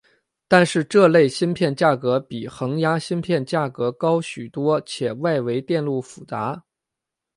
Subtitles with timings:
[0.47, 6.63] 但是这类芯片价格比恒压芯片价格高许多且外围电路复杂。